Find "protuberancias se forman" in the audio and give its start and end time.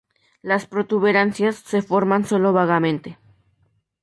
0.65-2.25